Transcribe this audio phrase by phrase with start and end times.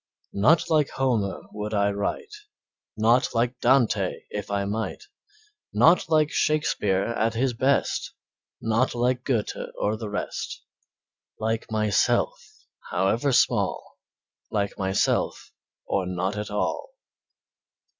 [0.33, 2.33] Not like Homer would I write,
[2.97, 5.03] Not like Dante if I might,
[5.73, 8.11] Not like Shakespeare at his best,
[8.59, 10.63] Not like Goethe or the rest,
[11.39, 13.99] Like myself, however small,
[14.49, 15.51] Like myself,
[15.85, 16.95] or not at all.